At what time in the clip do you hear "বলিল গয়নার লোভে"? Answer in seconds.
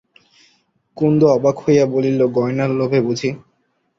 1.85-2.99